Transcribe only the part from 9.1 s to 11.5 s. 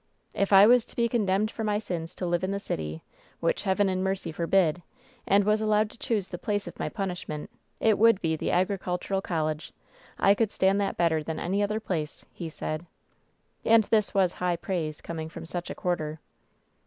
College. I could stand that better than